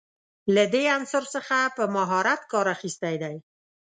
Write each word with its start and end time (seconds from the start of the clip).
له 0.55 0.63
دې 0.73 0.83
عنصر 0.97 1.23
څخه 1.35 1.57
په 1.75 1.83
مهارت 1.95 2.41
کار 2.51 2.65
اخیستی 2.75 3.15
دی. 3.23 3.35